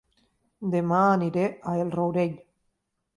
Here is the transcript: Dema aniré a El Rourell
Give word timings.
Dema 0.75 1.01
aniré 1.11 1.43
a 1.73 1.73
El 1.83 1.91
Rourell 1.97 2.33